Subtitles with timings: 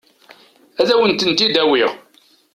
[0.81, 1.91] Ad wen-tent-id-awiɣ.